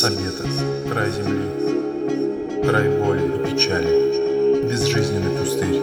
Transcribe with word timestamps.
край 0.00 1.10
земли, 1.10 1.44
край 2.66 2.88
боли 2.98 3.26
и 3.26 3.50
печали, 3.50 4.64
безжизненный 4.64 5.36
пустырь, 5.38 5.82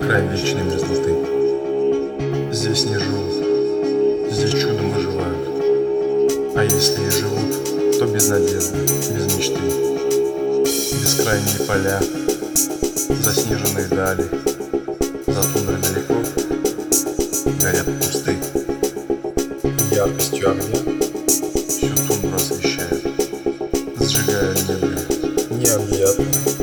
край 0.00 0.22
вечной 0.28 0.62
мерзлоты. 0.62 1.12
Здесь 2.52 2.84
не 2.84 2.96
живут, 2.96 4.30
здесь 4.30 4.52
чудом 4.52 4.92
выживают, 4.92 5.48
а 6.56 6.62
если 6.62 7.04
и 7.04 7.10
живут, 7.10 7.98
то 7.98 8.06
без 8.06 8.28
надежды, 8.28 8.78
без 9.12 9.36
мечты. 9.36 9.60
Бескрайние 11.02 11.66
поля, 11.66 12.00
заснеженные 13.24 13.88
дали, 13.88 14.24
за 15.26 15.42
тундрой 15.52 15.78
далеко 15.82 16.14
горят 17.60 17.86
кусты. 18.00 18.36
Яркостью 19.90 20.50
огня 20.50 20.73
yanacağız. 25.64 26.53